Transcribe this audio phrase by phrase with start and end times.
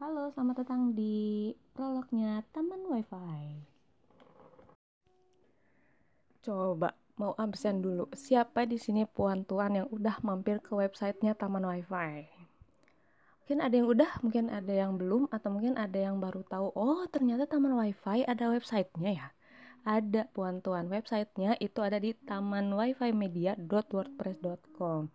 [0.00, 3.60] Halo, selamat datang di prolognya Taman Wifi.
[6.40, 8.08] Coba mau absen dulu.
[8.16, 12.32] Siapa di sini puan tuan yang udah mampir ke websitenya Taman Wifi?
[13.44, 16.72] Mungkin ada yang udah, mungkin ada yang belum, atau mungkin ada yang baru tahu.
[16.72, 19.28] Oh, ternyata Taman Wifi ada websitenya ya.
[19.84, 25.12] Ada puan tuan websitenya itu ada di tamanwifimedia.wordpress.com.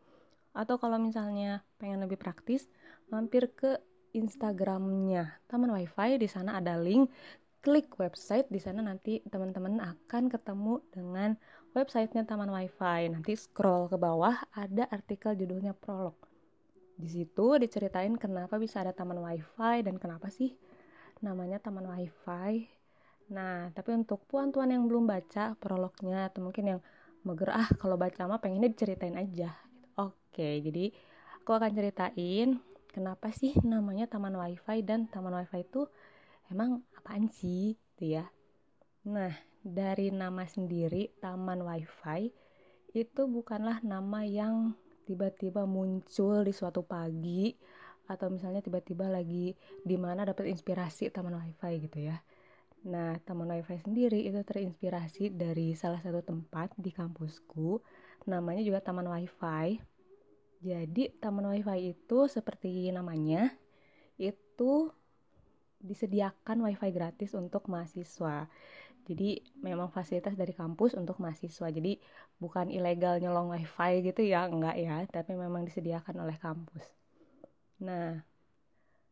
[0.54, 2.70] Atau kalau misalnya pengen lebih praktis,
[3.10, 3.82] mampir ke
[4.16, 6.16] Instagramnya Taman WiFi.
[6.18, 7.12] Di sana ada link,
[7.60, 8.48] klik website.
[8.48, 11.36] Di sana nanti teman-teman akan ketemu dengan
[11.76, 13.12] websitenya Taman WiFi.
[13.12, 16.16] Nanti scroll ke bawah ada artikel judulnya prolog.
[16.96, 20.56] Di situ diceritain kenapa bisa ada Taman WiFi dan kenapa sih
[21.20, 22.72] namanya Taman WiFi.
[23.36, 26.80] Nah, tapi untuk puan-tuan yang belum baca prolognya atau mungkin yang
[27.26, 29.52] meger ah kalau baca mah pengennya diceritain aja.
[29.98, 30.94] Oke, jadi
[31.42, 32.62] aku akan ceritain
[32.96, 35.84] kenapa sih namanya taman wifi dan taman wifi itu
[36.48, 38.26] emang apaan sih gitu ya
[39.04, 42.32] nah dari nama sendiri taman wifi
[42.96, 44.72] itu bukanlah nama yang
[45.04, 47.52] tiba-tiba muncul di suatu pagi
[48.08, 49.52] atau misalnya tiba-tiba lagi
[49.84, 52.16] di mana dapat inspirasi taman wifi gitu ya
[52.86, 57.82] Nah, Taman WiFi sendiri itu terinspirasi dari salah satu tempat di kampusku,
[58.30, 59.82] namanya juga Taman WiFi.
[60.64, 63.52] Jadi taman wifi itu seperti namanya
[64.16, 64.92] itu
[65.84, 68.48] disediakan wifi gratis untuk mahasiswa.
[69.06, 71.70] Jadi memang fasilitas dari kampus untuk mahasiswa.
[71.70, 72.02] Jadi
[72.42, 76.82] bukan ilegal nyolong wifi gitu ya, enggak ya, tapi memang disediakan oleh kampus.
[77.86, 78.18] Nah,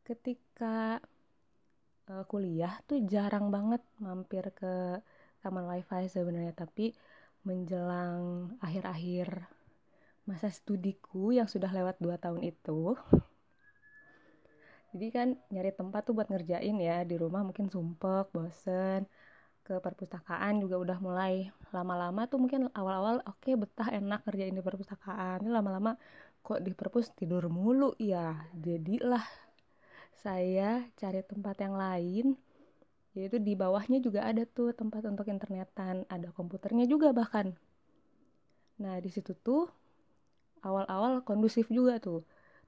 [0.01, 0.97] ketika
[2.09, 4.97] uh, kuliah tuh jarang banget mampir ke
[5.45, 6.89] taman wifi sebenarnya, tapi
[7.45, 9.45] menjelang akhir-akhir
[10.23, 12.95] masa studiku yang sudah lewat 2 tahun itu.
[14.93, 19.09] Jadi kan nyari tempat tuh buat ngerjain ya di rumah mungkin sumpek, bosen
[19.65, 21.49] ke perpustakaan juga udah mulai.
[21.73, 25.41] Lama-lama tuh mungkin awal-awal oke okay, betah enak ngerjain di perpustakaan.
[25.41, 25.97] Ini lama-lama
[26.45, 27.97] kok di perpus tidur mulu?
[27.97, 29.23] Ya jadilah
[30.21, 32.37] saya cari tempat yang lain.
[33.17, 37.53] Yaitu di bawahnya juga ada tuh tempat untuk internetan ada komputernya juga bahkan.
[38.77, 39.69] Nah di situ tuh
[40.63, 42.23] awal-awal kondusif juga tuh.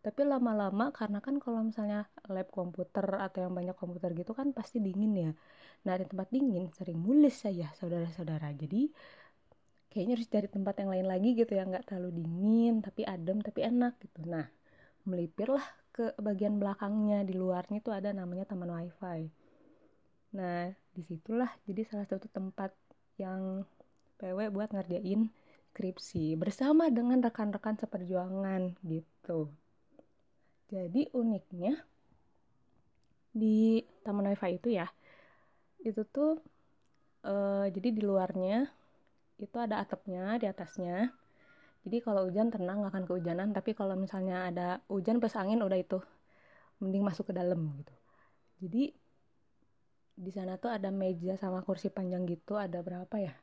[0.06, 4.78] Tapi lama-lama karena kan kalau misalnya lab komputer atau yang banyak komputer gitu kan pasti
[4.78, 5.32] dingin ya.
[5.90, 8.54] Nah di tempat dingin sering mules saya saudara-saudara.
[8.54, 8.94] Jadi
[9.90, 11.66] kayaknya harus cari tempat yang lain lagi gitu ya.
[11.66, 14.22] Nggak terlalu dingin tapi adem tapi enak gitu.
[14.30, 14.46] Nah
[15.10, 17.26] melipirlah ke bagian belakangnya.
[17.26, 19.26] Di luarnya itu ada namanya taman wifi.
[20.38, 22.70] Nah di situlah jadi salah satu tempat
[23.18, 23.66] yang
[24.22, 25.34] PW buat ngerjain
[25.76, 29.52] skripsi bersama dengan rekan-rekan seperjuangan gitu.
[30.72, 31.84] Jadi uniknya
[33.36, 34.88] di Taman Wifi itu ya,
[35.84, 36.40] itu tuh
[37.28, 38.72] uh, jadi di luarnya
[39.36, 41.12] itu ada atapnya di atasnya.
[41.84, 45.76] Jadi kalau hujan tenang nggak akan kehujanan, tapi kalau misalnya ada hujan plus angin udah
[45.76, 46.00] itu
[46.80, 47.94] mending masuk ke dalam gitu.
[48.64, 48.84] Jadi
[50.16, 53.36] di sana tuh ada meja sama kursi panjang gitu, ada berapa ya?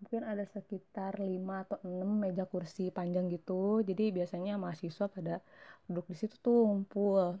[0.00, 3.84] Mungkin ada sekitar 5 atau 6 meja kursi panjang gitu.
[3.84, 5.44] Jadi biasanya mahasiswa pada
[5.84, 7.36] duduk di situ tuh ngumpul.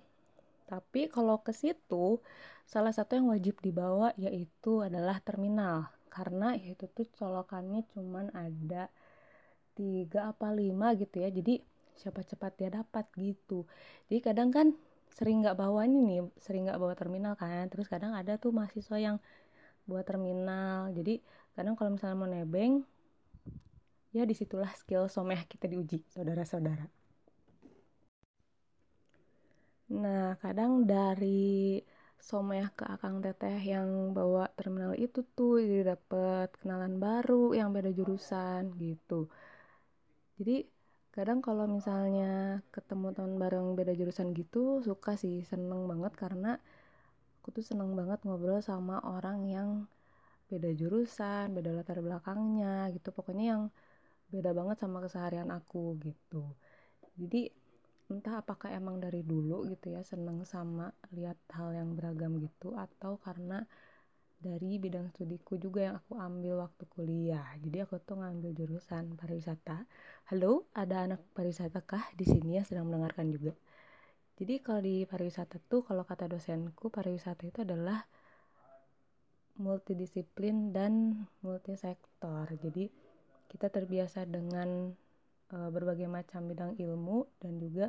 [0.68, 2.20] Tapi kalau ke situ
[2.68, 5.88] salah satu yang wajib dibawa yaitu adalah terminal.
[6.12, 8.92] Karena yaitu tuh colokannya cuman ada
[9.72, 11.32] tiga apa lima gitu ya.
[11.32, 11.64] Jadi
[11.96, 13.64] siapa cepat dia dapat gitu.
[14.06, 14.76] Jadi kadang kan
[15.10, 17.66] sering nggak bawa ini nih sering nggak bawa terminal kan.
[17.72, 19.16] Terus kadang ada tuh mahasiswa yang
[19.90, 20.94] buat terminal.
[20.94, 21.18] Jadi
[21.54, 22.72] kadang kalau misalnya mau nebeng
[24.16, 26.86] ya di situlah skill someh kita diuji saudara-saudara.
[29.90, 31.78] Nah kadang dari
[32.20, 37.90] someh ke akang teteh yang bawa terminal itu tuh jadi dapet kenalan baru yang beda
[37.98, 39.26] jurusan gitu.
[40.38, 40.56] Jadi
[41.10, 46.50] kadang kalau misalnya ketemu teman baru yang beda jurusan gitu suka sih seneng banget karena
[47.42, 49.68] aku tuh seneng banget ngobrol sama orang yang
[50.50, 53.08] beda jurusan, beda latar belakangnya gitu.
[53.16, 53.62] Pokoknya yang
[54.32, 56.42] beda banget sama keseharian aku gitu.
[57.20, 57.42] Jadi
[58.12, 63.12] entah apakah emang dari dulu gitu ya seneng sama lihat hal yang beragam gitu atau
[63.22, 63.62] karena
[64.40, 67.44] dari bidang studiku juga yang aku ambil waktu kuliah.
[67.60, 69.84] Jadi aku tuh ngambil jurusan pariwisata.
[70.32, 73.52] Halo, ada anak pariwisata kah di sini yang sedang mendengarkan juga?
[74.40, 78.00] Jadi kalau di pariwisata tuh kalau kata dosenku pariwisata itu adalah
[79.58, 82.46] multidisiplin dan multisektor.
[82.60, 82.86] Jadi
[83.50, 84.94] kita terbiasa dengan
[85.50, 87.86] e, berbagai macam bidang ilmu dan juga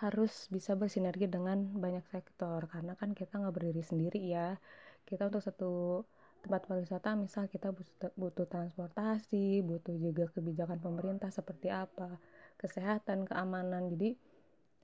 [0.00, 2.64] harus bisa bersinergi dengan banyak sektor.
[2.70, 4.56] Karena kan kita nggak berdiri sendiri ya.
[5.04, 6.02] Kita untuk satu
[6.42, 7.70] tempat pariwisata misal kita
[8.18, 12.18] butuh, transportasi butuh juga kebijakan pemerintah seperti apa
[12.58, 13.92] kesehatan keamanan.
[13.94, 14.18] Jadi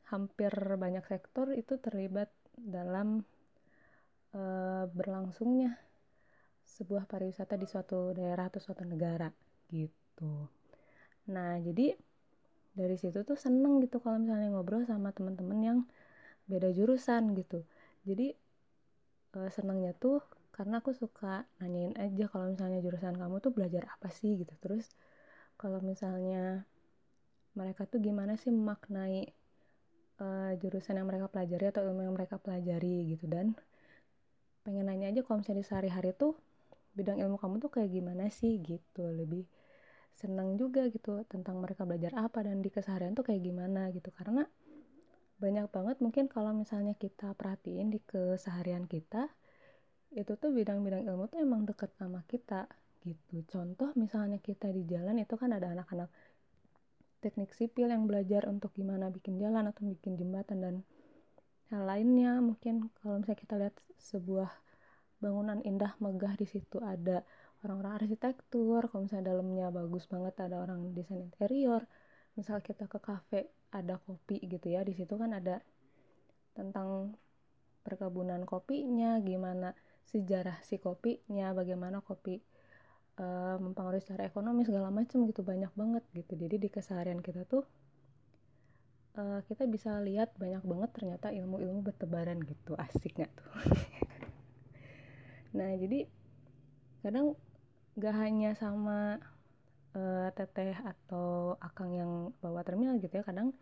[0.09, 3.27] hampir banyak sektor itu terlibat dalam
[4.35, 5.88] uh, berlangsungnya
[6.69, 9.33] sebuah pariwisata di suatu daerah atau suatu negara
[9.73, 10.49] gitu.
[11.33, 11.97] Nah jadi
[12.79, 15.79] dari situ tuh seneng gitu kalau misalnya ngobrol sama teman-teman yang
[16.47, 17.65] beda jurusan gitu.
[18.07, 18.33] Jadi
[19.35, 20.23] uh, senengnya tuh
[20.55, 24.55] karena aku suka nanyain aja kalau misalnya jurusan kamu tuh belajar apa sih gitu.
[24.63, 24.91] Terus
[25.59, 26.63] kalau misalnya
[27.59, 29.27] mereka tuh gimana sih memaknai
[30.23, 33.27] uh, jurusan yang mereka pelajari atau ilmu yang mereka pelajari gitu.
[33.27, 33.59] Dan
[34.63, 36.35] pengen nanya aja kalau misalnya di sehari-hari tuh
[36.99, 39.07] bidang ilmu kamu tuh kayak gimana sih gitu.
[39.07, 39.47] Lebih
[40.19, 44.11] senang juga gitu tentang mereka belajar apa dan di keseharian tuh kayak gimana gitu.
[44.11, 44.43] Karena
[45.39, 49.31] banyak banget mungkin kalau misalnya kita perhatiin di keseharian kita
[50.11, 52.67] itu tuh bidang-bidang ilmu tuh emang deket sama kita
[53.07, 53.47] gitu.
[53.47, 56.11] Contoh misalnya kita di jalan itu kan ada anak-anak
[57.23, 60.75] teknik sipil yang belajar untuk gimana bikin jalan atau bikin jembatan dan
[61.71, 62.43] hal lainnya.
[62.43, 64.51] Mungkin kalau misalnya kita lihat sebuah
[65.19, 66.79] bangunan indah megah di situ.
[66.79, 67.23] Ada
[67.67, 71.83] orang-orang arsitektur kalau misalnya dalamnya bagus banget ada orang desain interior.
[72.39, 74.87] Misal kita ke kafe ada kopi gitu ya.
[74.87, 75.59] Di situ kan ada
[76.55, 77.15] tentang
[77.83, 79.73] perkebunan kopinya gimana
[80.09, 82.41] sejarah si kopinya bagaimana kopi
[83.21, 85.43] uh, mempengaruhi secara ekonomi segala macam gitu.
[85.43, 86.39] Banyak banget gitu.
[86.39, 87.67] Jadi di keseharian kita tuh
[89.19, 92.79] uh, kita bisa lihat banyak banget ternyata ilmu-ilmu bertebaran gitu.
[92.79, 93.51] Asik nggak tuh
[95.55, 96.05] nah jadi
[97.01, 97.39] kadang
[97.99, 99.19] gak hanya sama
[99.97, 102.13] uh, teteh atau akang yang
[102.43, 103.55] bawa terminal gitu ya kadang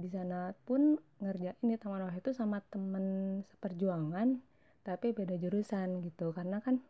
[0.00, 4.40] di sana pun ngerjain di taman wahid itu sama temen seperjuangan
[4.80, 6.32] tapi beda jurusan gitu.
[6.32, 6.80] Karena kan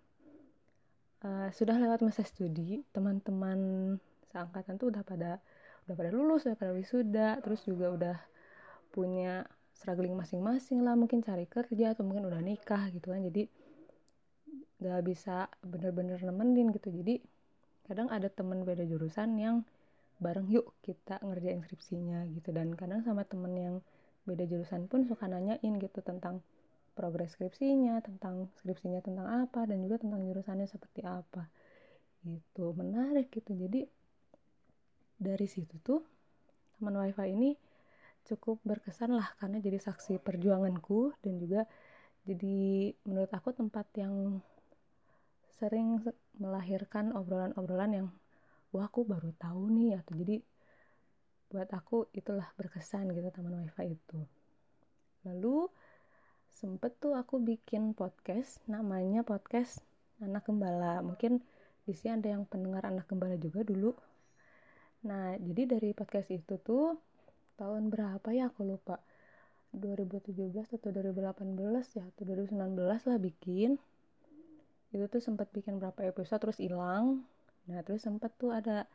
[1.26, 3.58] uh, sudah lewat masa studi teman-teman
[4.30, 5.42] seangkatan tuh udah pada
[5.88, 8.16] udah pada lulus udah pada wisuda terus juga udah
[8.94, 9.42] punya
[9.74, 13.26] struggling masing-masing lah mungkin cari kerja atau mungkin udah nikah gitu kan.
[13.26, 13.50] Jadi
[14.80, 16.88] gak bisa bener-bener nemenin gitu.
[16.92, 17.20] Jadi
[17.84, 19.56] kadang ada temen beda jurusan yang
[20.20, 22.50] bareng yuk kita ngerjain skripsinya gitu.
[22.52, 23.76] Dan kadang sama temen yang
[24.28, 26.44] beda jurusan pun suka nanyain gitu tentang
[26.92, 31.48] progres skripsinya tentang skripsinya tentang apa dan juga tentang jurusannya seperti apa
[32.26, 32.76] gitu.
[32.76, 33.56] Menarik gitu.
[33.56, 33.88] Jadi
[35.20, 36.00] dari situ tuh
[36.76, 37.52] teman wifi ini
[38.24, 41.64] cukup berkesan lah karena jadi saksi perjuanganku dan juga
[42.24, 44.44] jadi menurut aku tempat yang
[45.60, 46.00] sering
[46.40, 48.08] melahirkan obrolan-obrolan yang
[48.72, 50.40] wah aku baru tahu nih atau jadi
[51.52, 54.24] buat aku itulah berkesan gitu teman wifi itu.
[55.28, 55.68] Lalu
[56.48, 59.84] sempet tuh aku bikin podcast namanya podcast
[60.24, 61.04] anak gembala.
[61.04, 61.44] Mungkin
[61.84, 63.92] di sini ada yang pendengar anak gembala juga dulu.
[65.04, 66.96] Nah jadi dari podcast itu tuh
[67.60, 68.96] tahun berapa ya aku lupa.
[69.70, 73.78] 2017 atau 2018 ya atau 2019 lah bikin
[74.90, 77.22] itu tuh sempat bikin berapa episode terus hilang.
[77.70, 78.90] Nah terus sempat tuh ada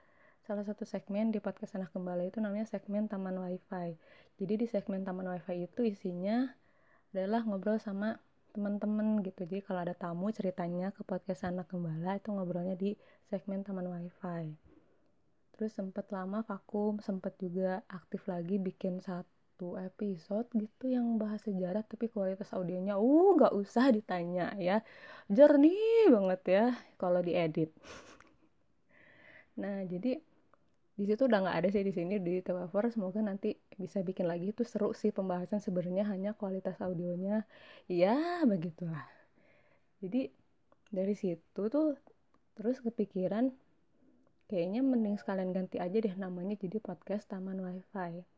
[0.46, 3.98] salah satu segmen di podcast anak gembala itu namanya segmen taman wifi.
[4.38, 6.52] Jadi di segmen taman wifi itu isinya
[7.16, 8.20] adalah ngobrol sama
[8.52, 9.48] teman-teman gitu.
[9.48, 12.96] Jadi kalau ada tamu ceritanya ke podcast anak gembala itu ngobrolnya di
[13.28, 14.56] segmen taman wifi.
[15.56, 19.35] Terus sempet lama vakum sempet juga aktif lagi bikin satu
[19.80, 24.84] episode gitu yang bahas sejarah tapi kualitas audionya uh nggak usah ditanya ya.
[25.32, 26.66] Jernih banget ya
[27.00, 27.72] kalau diedit.
[29.56, 30.20] Nah jadi
[31.00, 34.52] di situ udah nggak ada sih di sini di Tewafor semoga nanti bisa bikin lagi.
[34.52, 37.48] Itu seru sih pembahasan sebenarnya hanya kualitas audionya.
[37.88, 39.08] Ya begitulah.
[40.04, 40.28] Jadi
[40.92, 41.96] dari situ tuh
[42.56, 43.52] terus kepikiran
[44.52, 48.35] kayaknya mending sekalian ganti aja deh namanya jadi podcast Taman WiFi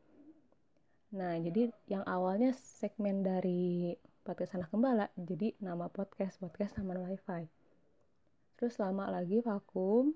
[1.17, 7.50] nah jadi yang awalnya segmen dari podcast anak gembala jadi nama podcast podcast Taman WiFi
[8.62, 10.13] terus lama lagi vakum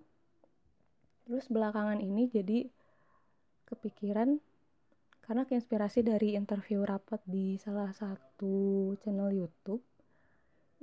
[1.25, 2.69] terus belakangan ini jadi
[3.65, 4.37] kepikiran
[5.25, 9.81] karena keinspirasi dari interview rapat di salah satu channel YouTube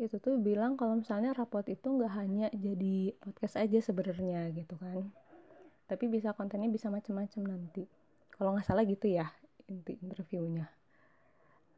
[0.02, 5.10] itu tuh bilang kalau misalnya rapot itu nggak hanya jadi podcast aja sebenarnya gitu kan.
[5.90, 7.82] Tapi bisa kontennya bisa macam-macam nanti.
[8.30, 9.26] Kalau nggak salah gitu ya
[9.68, 10.66] inti interviewnya.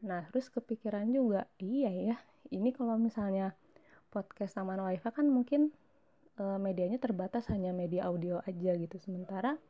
[0.07, 2.17] Nah terus kepikiran juga iya ya
[2.55, 3.53] ini kalau misalnya
[4.11, 5.71] podcast Taman Wifi kan mungkin
[6.35, 8.97] e, medianya terbatas hanya media audio aja gitu.
[8.97, 9.61] Sementara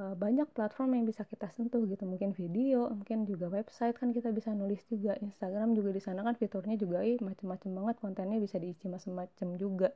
[0.00, 2.04] uh, banyak platform yang bisa kita sentuh gitu.
[2.08, 5.16] Mungkin video mungkin juga website kan kita bisa nulis juga.
[5.20, 7.96] Instagram juga di sana kan fiturnya juga ih macam-macam banget.
[8.00, 9.90] Kontennya bisa diisi macam-macam juga.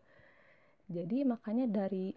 [0.86, 2.12] Jadi makanya dari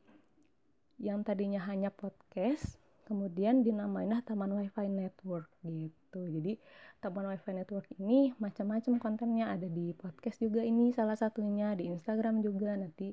[1.00, 2.79] yang tadinya hanya podcast
[3.10, 6.22] kemudian dinamainlah Taman WiFi Network gitu.
[6.30, 6.62] Jadi
[7.02, 12.46] Taman WiFi Network ini macam-macam kontennya ada di podcast juga ini salah satunya di Instagram
[12.46, 13.10] juga nanti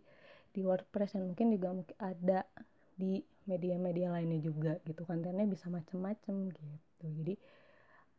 [0.53, 2.45] di WordPress dan mungkin juga ada
[2.97, 6.63] di media-media lainnya juga gitu kontennya bisa macam-macam gitu.
[7.01, 7.35] Jadi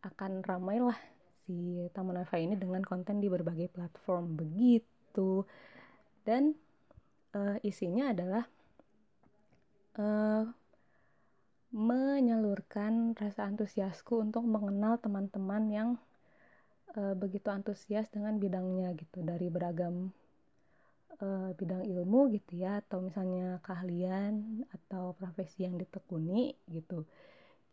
[0.01, 0.97] akan ramai lah
[1.45, 5.45] si Taman WiFi ini dengan konten di berbagai platform begitu
[6.25, 6.57] dan
[7.37, 8.43] uh, isinya adalah
[9.95, 10.43] uh,
[11.77, 15.89] menyalurkan rasa antusiasku untuk mengenal teman-teman yang
[16.97, 19.21] uh, begitu antusias dengan bidangnya gitu.
[19.21, 20.09] Dari beragam
[21.21, 27.05] uh, bidang ilmu gitu ya atau misalnya keahlian atau profesi yang ditekuni gitu.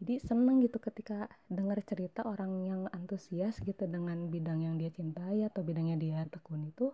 [0.04, 5.49] Jadi seneng gitu ketika dengar cerita orang yang antusias gitu dengan bidang yang dia cintai
[5.49, 6.92] atau bidangnya dia tekuni itu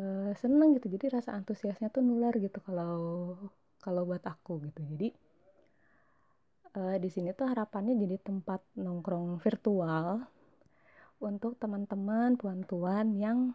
[0.00, 0.88] uh, seneng gitu.
[0.88, 3.36] Jadi rasa antusiasnya tuh nular gitu kalau
[3.84, 4.80] kalau buat aku gitu.
[4.80, 5.12] Jadi
[6.76, 10.26] uh, di sini tuh harapannya jadi tempat nongkrong virtual
[11.22, 13.54] untuk teman-teman puan-tuan yang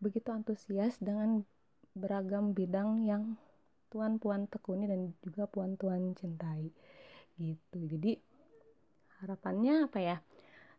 [0.00, 1.44] begitu antusias dengan
[1.96, 3.40] beragam bidang yang
[3.88, 6.68] tuan-puan tekuni dan juga puan-tuan cintai
[7.40, 7.78] gitu.
[7.86, 8.18] Jadi
[9.22, 10.16] harapannya apa ya?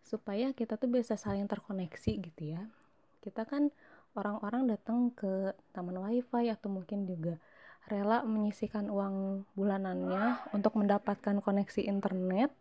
[0.05, 2.62] Supaya kita tuh bisa saling terkoneksi gitu ya.
[3.24, 3.74] Kita kan
[4.13, 7.38] orang-orang datang ke taman wifi atau mungkin juga
[7.88, 12.51] rela menyisikan uang bulanannya untuk mendapatkan koneksi internet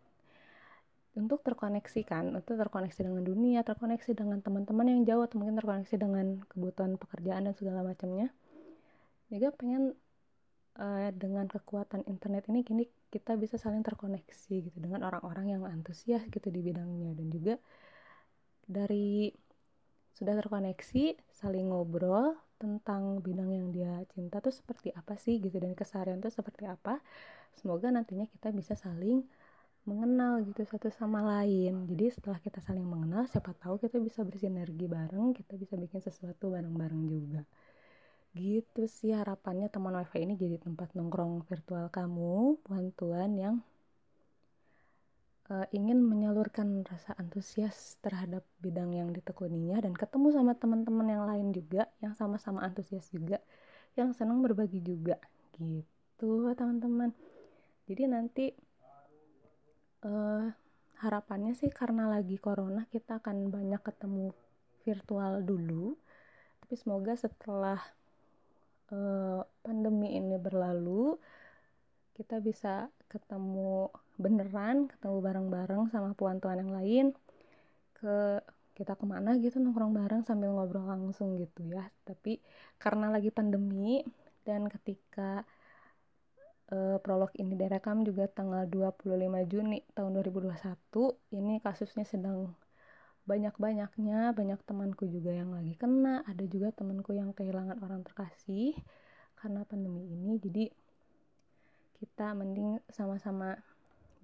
[1.17, 5.95] untuk terkoneksi kan untuk terkoneksi dengan dunia terkoneksi dengan teman-teman yang jauh atau mungkin terkoneksi
[5.97, 8.29] dengan kebutuhan pekerjaan dan segala macamnya.
[9.27, 9.97] Juga pengen
[10.77, 16.21] uh, dengan kekuatan internet ini kini kita bisa saling terkoneksi gitu dengan orang-orang yang antusias
[16.29, 17.17] gitu di bidangnya.
[17.17, 17.57] Dan juga
[18.69, 19.33] dari
[20.17, 25.77] sudah terkoneksi saling ngobrol tentang bidang yang dia cinta tuh seperti apa sih gitu dan
[25.77, 26.97] keseharian tuh seperti apa.
[27.53, 29.21] Semoga nantinya kita bisa saling
[29.85, 31.85] mengenal gitu satu sama lain.
[31.85, 36.49] Jadi setelah kita saling mengenal siapa tahu kita bisa bersinergi bareng kita bisa bikin sesuatu
[36.49, 37.41] bareng-bareng juga.
[38.33, 43.55] Gitu sih harapannya teman wifi ini jadi tempat nongkrong virtual kamu puan tuan yang
[45.51, 51.47] uh, ingin menyalurkan rasa antusias terhadap bidang yang ditekuninya dan ketemu sama teman-teman yang lain
[51.55, 53.39] juga yang sama-sama antusias juga
[53.97, 55.17] yang senang berbagi juga.
[55.57, 57.11] Gitu teman-teman.
[57.87, 58.45] Jadi nanti
[60.03, 60.45] uh,
[61.01, 64.35] harapannya sih karena lagi corona kita akan banyak ketemu
[64.83, 65.95] virtual dulu.
[66.61, 67.79] Tapi semoga setelah
[68.91, 71.15] uh, pandemi ini berlalu
[72.17, 77.05] kita bisa ketemu beneran ketemu bareng-bareng sama puan tuan yang lain
[77.97, 78.41] ke
[78.77, 81.89] kita ke mana gitu nongkrong bareng sambil ngobrol langsung gitu ya.
[82.05, 82.37] Tapi
[82.77, 84.05] karena lagi pandemi
[84.45, 85.41] dan ketika
[86.69, 89.17] uh, prolog ini direkam juga tanggal 25
[89.49, 90.53] Juni tahun 2021
[91.33, 92.53] ini kasusnya sedang
[93.27, 98.77] banyak-banyaknya banyak temanku juga yang lagi kena ada juga temanku yang kehilangan orang terkasih
[99.41, 100.37] karena pandemi ini.
[100.37, 100.65] Jadi
[101.97, 103.57] kita mending sama-sama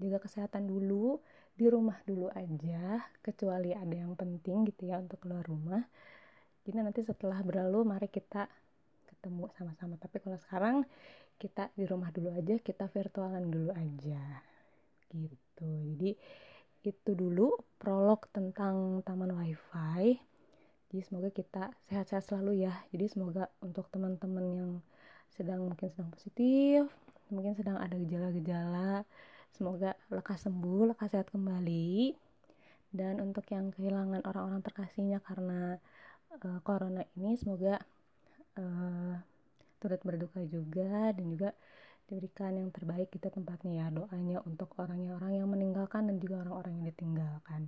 [0.02, 1.20] jaga kesehatan dulu
[1.54, 5.84] di rumah dulu aja kecuali ada yang penting gitu ya untuk keluar rumah.
[6.64, 8.50] Jadi nanti setelah berlalu mari kita
[9.10, 10.00] ketemu sama-sama.
[10.00, 10.76] Tapi kalau sekarang
[11.38, 14.24] kita di rumah dulu aja kita virtualan dulu aja.
[15.14, 15.70] Gitu.
[15.94, 16.12] Jadi
[16.84, 20.18] itu dulu prolog tentang taman wifi.
[20.90, 22.74] Jadi semoga kita sehat-sehat selalu ya.
[22.90, 24.72] Jadi semoga untuk teman-teman yang
[25.34, 26.86] sedang mungkin sedang positif
[27.34, 29.02] mungkin sedang ada gejala-gejala
[29.54, 32.14] semoga lekas sembuh lekas sehat kembali.
[32.94, 35.82] Dan untuk yang kehilangan orang-orang terkasihnya karena
[36.42, 37.82] uh, corona ini semoga
[38.58, 39.14] uh,
[39.82, 41.50] turut berduka juga dan juga
[42.06, 43.88] diberikan yang terbaik kita tempatnya ya.
[43.90, 47.62] Doanya untuk orangnya orang yang meninggalkan dan juga orang-orang yang ditinggalkan.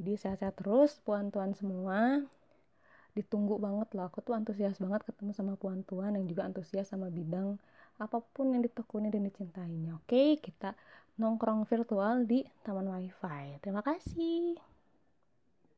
[0.00, 2.24] Jadi sehat-sehat terus puan tuan semua.
[3.12, 4.08] Ditunggu banget loh.
[4.08, 7.56] Aku tuh antusias banget ketemu sama puan tuan yang juga antusias sama bidang
[7.96, 9.96] apa pun yang ditekuni dan dicintainya.
[9.96, 10.76] Oke kita
[11.16, 13.60] nongkrong virtual di taman wifi.
[13.64, 14.75] Terima kasih